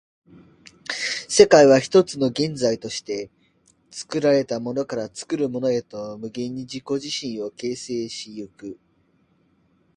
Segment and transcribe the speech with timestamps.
[1.29, 3.29] 世界は一つの現在として、
[3.91, 8.79] 作られたものから作るものへと無限に自己自身を形成し行く。